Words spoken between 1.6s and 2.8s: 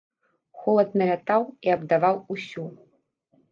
і абдаваў усю.